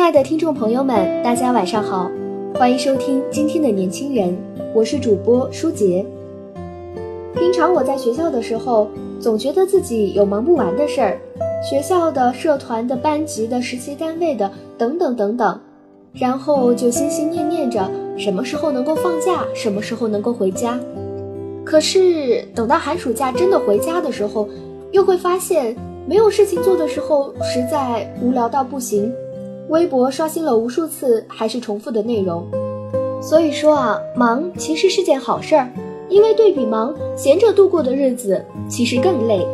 [0.00, 2.10] 亲爱的听众朋友们，大家晚上好，
[2.54, 4.34] 欢迎收听今天的年轻人，
[4.74, 6.02] 我是主播舒杰。
[7.34, 8.88] 平常我在学校的时候，
[9.20, 11.20] 总觉得自己有忙不完的事儿，
[11.62, 15.60] 学校的、社团的、班级的、实习单位的等等等等，
[16.14, 20.80] 然后就心心念念着什么时候能够放假，什么时候能够回家。
[21.62, 24.48] 可是等到寒暑假真的回家的时候，
[24.92, 29.12] 又会发现没有事情做的时候，实在无聊到不行。
[29.70, 32.44] 微博刷新了无数次，还是重复的内容。
[33.22, 35.70] 所以说啊，忙其实是件好事儿，
[36.08, 39.46] 因为对比忙，闲着度过的日子其实更累。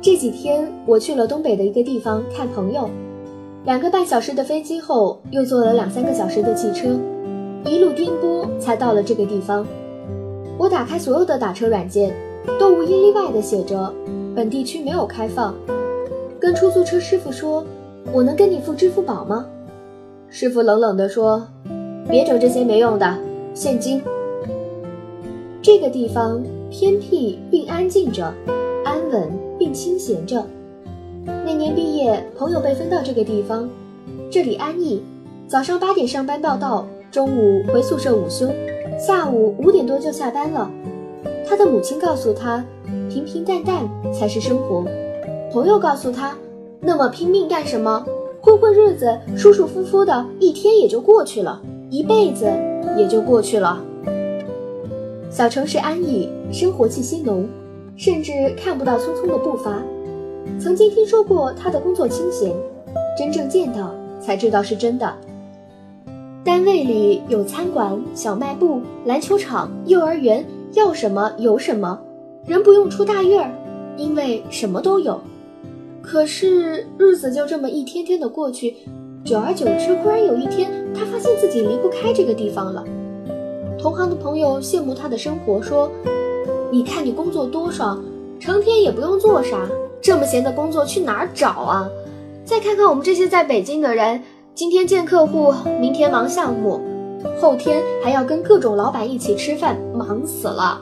[0.00, 2.88] 这几天我去了东北的一个地方看朋友，
[3.66, 6.98] 两个半小时的飞机后，又坐了两三个小时的汽车，
[7.66, 9.66] 一路颠簸才到了这个地方。
[10.56, 12.10] 我打开所有的打车软件，
[12.58, 13.92] 都无一例外的写着。
[14.34, 15.54] 本地区没有开放，
[16.38, 17.64] 跟出租车师傅说
[18.12, 19.44] ：“我能跟你付支付宝吗？”
[20.30, 21.46] 师傅冷冷地说
[22.08, 23.18] ：“别整这些没用的，
[23.54, 24.00] 现金。”
[25.60, 28.32] 这个地方偏僻并安静着，
[28.84, 29.28] 安稳
[29.58, 30.42] 并清闲着。
[31.44, 33.68] 那年毕业，朋友被分到这个地方，
[34.30, 35.02] 这里安逸。
[35.48, 38.48] 早上八点上班报到，中午回宿舍午休，
[38.96, 40.70] 下午五点多就下班了。
[41.50, 42.64] 他的母亲告诉他。
[43.08, 44.84] 平平淡淡才是生活。
[45.52, 46.36] 朋友告诉他
[46.80, 48.06] ：“那么拼命干什么？
[48.40, 51.60] 混混日子，舒舒服服的一天也就过去了，
[51.90, 52.46] 一辈子
[52.96, 53.82] 也就过去了。”
[55.28, 57.48] 小城市安逸，生活气息浓，
[57.96, 59.82] 甚至看不到匆匆的步伐。
[60.60, 62.52] 曾经听说过他的工作清闲，
[63.18, 65.12] 真正见到才知道是真的。
[66.44, 71.98] 单位里有餐馆、小卖部、篮球场、幼儿园，要什么有什么。
[72.46, 73.50] 人不用出大院儿，
[73.96, 75.20] 因为什么都有。
[76.02, 78.74] 可是日子就这么一天天的过去，
[79.24, 82.82] 久而久之，忽然有一天，他发现自己离不开这个地方了。
[83.78, 85.90] 同行的朋友羡慕他的生活，说
[86.72, 88.02] ：“你看你工作多爽，
[88.38, 89.68] 成天也不用做啥，
[90.00, 91.88] 这么闲的工作去哪儿找啊？”
[92.44, 94.22] 再看看我们这些在北京的人，
[94.54, 96.80] 今天见客户，明天忙项目，
[97.40, 100.80] 后天还要跟各种老板一起吃饭，忙死了。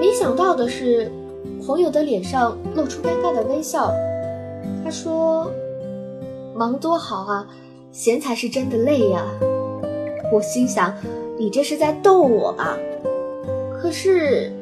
[0.00, 1.10] 没想到的是，
[1.66, 3.92] 朋友的脸上露出尴尬的微笑。
[4.84, 5.50] 他说
[6.54, 7.46] ：“忙多好啊，
[7.90, 9.24] 闲才是真的累呀。”
[10.32, 10.94] 我心想
[11.38, 12.76] ：“你这是在逗我吧？”
[13.80, 14.52] 可是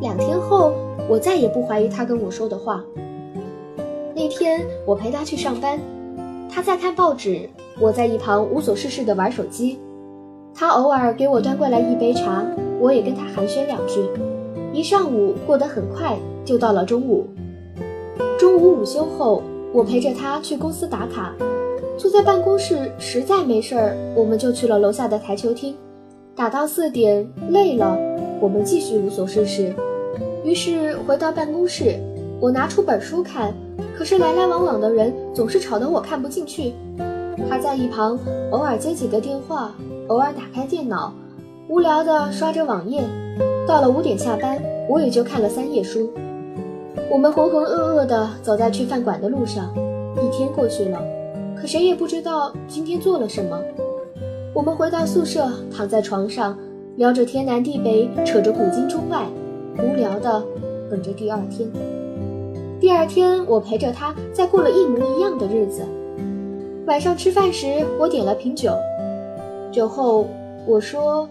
[0.00, 0.72] 两天后，
[1.08, 2.84] 我再也不怀疑他跟我说的话。
[4.14, 5.78] 那天我陪他去上班，
[6.54, 7.48] 他在看报纸，
[7.80, 9.78] 我在一旁无所事事的玩手机。
[10.54, 12.44] 他偶尔给我端过来一杯茶，
[12.78, 14.06] 我也跟他寒暄两句。
[14.70, 16.14] 一上午过得很快，
[16.44, 17.26] 就到了中午。
[18.38, 19.42] 中午午休后，
[19.72, 21.34] 我陪着他去公司打卡。
[21.96, 25.74] 坐在办公室实在没事儿，我们就去了楼下的台球厅，
[26.36, 27.96] 打到四点，累了，
[28.40, 29.74] 我们继续无所事事。
[30.44, 31.94] 于是回到办公室，
[32.40, 33.54] 我拿出本书看，
[33.96, 36.74] 可是来来往往的人总是吵得我看不进去。
[37.48, 38.18] 他在一旁
[38.50, 39.72] 偶尔接几个电话，
[40.08, 41.12] 偶尔打开电脑，
[41.68, 43.02] 无聊地刷着网页。
[43.66, 46.10] 到了五点下班，我也就看了三页书。
[47.10, 49.72] 我们浑浑噩噩地走在去饭馆的路上，
[50.16, 50.98] 一天过去了，
[51.56, 53.60] 可谁也不知道今天做了什么。
[54.54, 56.58] 我们回到宿舍，躺在床上，
[56.96, 59.26] 聊着天南地北，扯着古今中外，
[59.78, 60.42] 无聊的
[60.90, 61.70] 等着第二天。
[62.82, 65.86] 第二天，我陪着他再过了一模一样的日子。
[66.84, 68.72] 晚上吃饭时，我点了瓶酒，
[69.70, 70.26] 酒后
[70.66, 71.28] 我说：“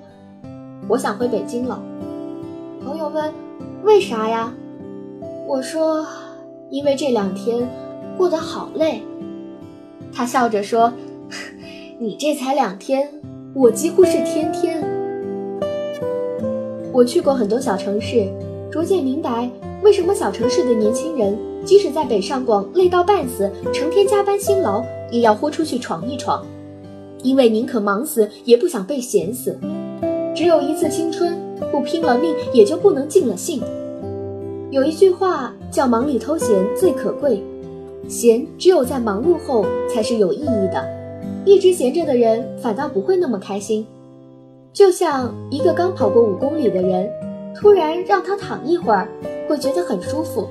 [0.87, 1.77] 我想回北京了。”
[2.81, 3.33] 朋友问
[3.83, 4.53] ：“为啥呀？”
[5.45, 6.07] 我说
[6.71, 7.67] ：“因为这两天
[8.17, 9.03] 过得好累。”
[10.13, 10.93] 他笑着说
[11.99, 13.09] ：“你这才两天，
[13.53, 14.81] 我几乎是天天。”
[16.93, 18.31] 我去过很多小城市，
[18.71, 19.49] 逐渐明白
[19.81, 26.45] 为什么小城市的年轻人，即使在北上广累到半死，成天加班辛劳，也要豁出去闯一闯，
[27.23, 29.57] 因为宁可忙死，也不想被闲死。
[30.35, 31.35] 只有一次青春，
[31.71, 33.61] 不拼了命，也就不能尽了兴。
[34.69, 37.43] 有一句话叫“忙里偷闲最可贵”，
[38.07, 40.87] 闲只有在忙碌后才是有意义的。
[41.43, 43.85] 一直闲着的人，反倒不会那么开心。
[44.71, 47.09] 就像一个刚跑过五公里的人，
[47.59, 49.09] 突然让他躺一会儿，
[49.47, 50.47] 会觉得很舒服；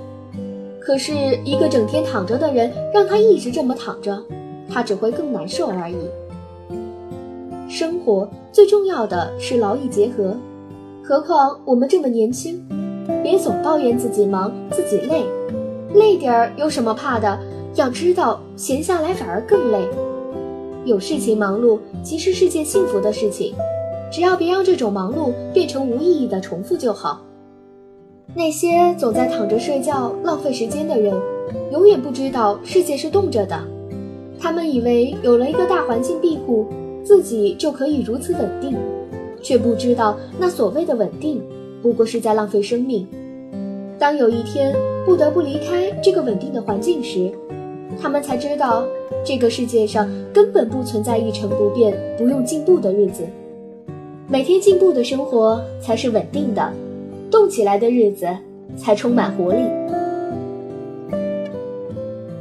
[0.80, 1.12] 可是
[1.44, 4.22] 一个整天躺着的人，让他一直这么躺着，
[4.68, 5.96] 他只会更难受而已。
[7.68, 10.36] 生活最重要的是劳逸结合，
[11.04, 12.66] 何况我们这么年轻，
[13.22, 15.24] 别总抱怨自己忙、自己累，
[15.94, 17.38] 累点儿有什么怕的？
[17.76, 19.88] 要知道，闲下来反而更累。
[20.84, 23.54] 有事情忙碌，其实是件幸福的事情。
[24.10, 27.22] 只要别让这种忙碌变成无意义的重复就好。
[28.34, 31.14] 那些总在躺着睡觉浪费时间的人，
[31.72, 33.60] 永远不知道世界是动着的。
[34.38, 36.66] 他们以为有了一个大环境庇护，
[37.04, 38.76] 自己就可以如此稳定，
[39.42, 41.42] 却不知道那所谓的稳定，
[41.82, 43.06] 不过是在浪费生命。
[43.98, 44.74] 当有一天
[45.04, 47.30] 不得不离开这个稳定的环境时，
[48.00, 48.84] 他们才知道，
[49.24, 53.24] 这个世界上根本不存在一成不变、不用进步的日子。
[54.28, 56.72] 每天进步的生活才是稳定的，
[57.30, 58.26] 动起来的日子
[58.76, 59.60] 才充满活力。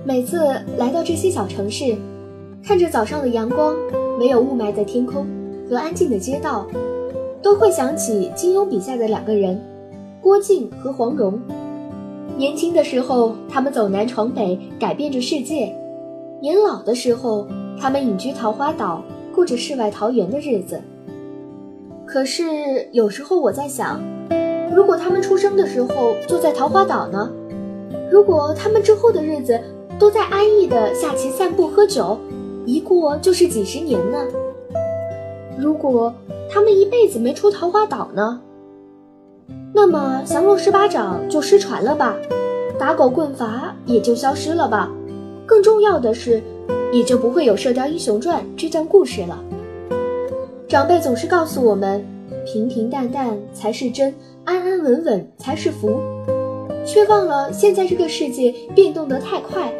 [0.03, 0.37] 每次
[0.77, 1.95] 来到这些小城市，
[2.63, 3.75] 看着早上的阳光、
[4.17, 5.27] 没有雾霾的天空
[5.69, 6.65] 和安静的街道，
[7.41, 9.61] 都会想起金庸笔下的两个人，
[10.19, 11.39] 郭靖和黄蓉。
[12.35, 15.73] 年轻的时候，他们走南闯北，改变着世界；
[16.41, 17.47] 年老的时候，
[17.79, 19.03] 他们隐居桃花岛，
[19.35, 20.81] 过着世外桃源的日子。
[22.05, 24.01] 可是有时候我在想，
[24.71, 27.29] 如果他们出生的时候就在桃花岛呢？
[28.11, 29.59] 如果他们之后的日子
[29.99, 32.17] 都在安逸的下棋、散步、喝酒，
[32.65, 34.25] 一过就是几十年呢？
[35.57, 36.13] 如果
[36.49, 38.41] 他们一辈子没出桃花岛呢？
[39.73, 42.15] 那么降龙十八掌就失传了吧？
[42.77, 44.91] 打狗棍法也就消失了吧？
[45.45, 46.41] 更重要的是，
[46.91, 49.43] 也就不会有《射雕英雄传》这段故事了。
[50.67, 52.05] 长辈总是告诉我们，
[52.51, 54.11] 平平淡淡才是真，
[54.43, 55.99] 安安稳稳才是福，
[56.83, 59.71] 却忘了现在这个世界变动得太快，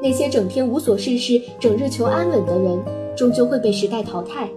[0.00, 2.82] 那些整天无所事事、整日求安稳的人，
[3.14, 4.48] 终究会被时代淘汰。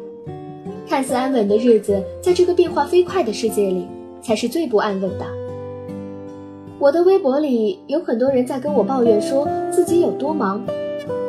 [0.88, 3.86] 看似安稳的日子，在这个变化飞快的世界里，
[4.22, 5.26] 才是最不安稳的。
[6.80, 10.64] 我的微博里有很多人在跟我抱怨，说自己有多忙，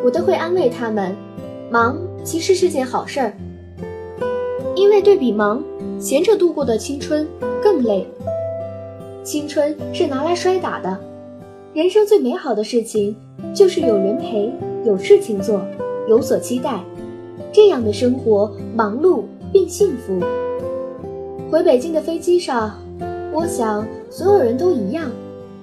[0.04, 1.16] 我都会安慰他们，
[1.68, 3.32] 忙其实是件好事儿。
[4.78, 5.60] 因为对比忙，
[5.98, 7.26] 闲着度过的青春
[7.60, 8.06] 更累。
[9.24, 10.96] 青春是拿来摔打的，
[11.74, 13.16] 人生最美好的事情
[13.52, 14.52] 就是有人陪，
[14.84, 15.60] 有事情做，
[16.08, 16.80] 有所期待。
[17.52, 20.20] 这样的生活忙碌并幸福。
[21.50, 22.72] 回北京的飞机上，
[23.32, 25.10] 我想所有人都一样，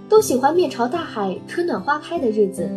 [0.09, 2.69] 都喜欢面朝大海、春暖花开的日子。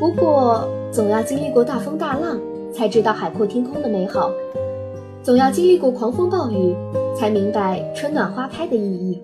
[0.00, 2.40] 不过，总要经历过大风大浪，
[2.72, 4.32] 才知道海阔天空的美好。
[5.24, 6.76] 总要经历过狂风暴雨，
[7.18, 9.18] 才明白春暖花开的意义。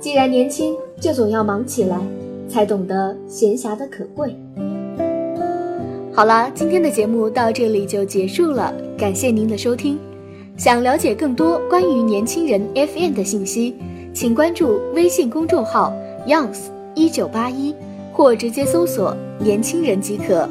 [0.00, 2.00] 既然年轻，就总要忙起来，
[2.48, 4.34] 才懂得闲暇的可贵。
[6.14, 9.98] 好了，今天的节目到这里就结束了，感谢您的收听。
[10.56, 13.74] 想了解更多关于年轻人 FM 的信息，
[14.14, 15.92] 请关注微信公众号
[16.26, 17.74] Youngs 一九八一，
[18.14, 20.48] 或直接搜索“年轻人”即可。